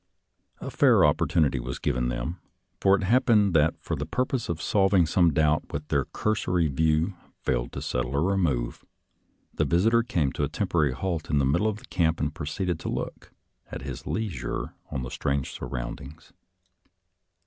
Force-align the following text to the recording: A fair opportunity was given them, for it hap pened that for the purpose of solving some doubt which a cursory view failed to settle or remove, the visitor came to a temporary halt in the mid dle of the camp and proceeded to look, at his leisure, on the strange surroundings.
A 0.59 0.71
fair 0.71 1.05
opportunity 1.05 1.59
was 1.59 1.77
given 1.77 2.09
them, 2.09 2.39
for 2.79 2.95
it 2.95 3.03
hap 3.03 3.25
pened 3.25 3.53
that 3.53 3.75
for 3.79 3.95
the 3.95 4.07
purpose 4.07 4.49
of 4.49 4.59
solving 4.59 5.05
some 5.05 5.31
doubt 5.31 5.71
which 5.71 5.93
a 5.93 6.05
cursory 6.05 6.67
view 6.69 7.13
failed 7.43 7.71
to 7.73 7.83
settle 7.83 8.15
or 8.15 8.23
remove, 8.23 8.83
the 9.53 9.63
visitor 9.63 10.01
came 10.01 10.31
to 10.31 10.43
a 10.43 10.49
temporary 10.49 10.93
halt 10.93 11.29
in 11.29 11.37
the 11.37 11.45
mid 11.45 11.59
dle 11.59 11.67
of 11.67 11.77
the 11.77 11.85
camp 11.85 12.19
and 12.19 12.33
proceeded 12.33 12.79
to 12.79 12.89
look, 12.89 13.31
at 13.71 13.83
his 13.83 14.07
leisure, 14.07 14.73
on 14.89 15.03
the 15.03 15.11
strange 15.11 15.51
surroundings. 15.51 16.33